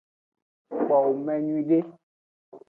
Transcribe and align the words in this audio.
Kpowo 0.69 1.09
me 1.25 1.33
nyuiede. 1.45 1.77